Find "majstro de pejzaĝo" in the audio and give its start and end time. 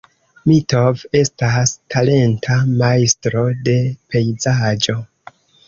2.81-5.01